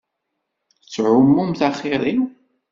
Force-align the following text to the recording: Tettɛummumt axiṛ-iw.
Tettɛummumt 0.81 1.59
axiṛ-iw. 1.67 2.23